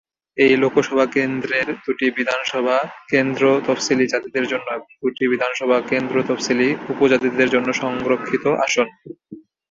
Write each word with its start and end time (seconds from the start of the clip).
এই 0.37 0.53
লোকসভা 0.57 1.05
কেন্দ্রের 1.15 1.67
দুটি 1.85 2.05
বিধানসভা 2.17 2.77
কেন্দ্র 3.09 3.43
তফসিলী 3.67 4.05
জাতিদের 4.07 4.45
জন্য 4.47 4.67
এবং 4.71 4.89
দুটি 5.01 5.23
বিধানসভা 5.27 5.77
কেন্দ্র 5.91 6.15
তফসিলী 6.27 6.67
উপজাতিদের 6.89 7.47
জন্য 7.49 7.69
সংরক্ষিত 7.81 8.45
আসন। 8.65 8.87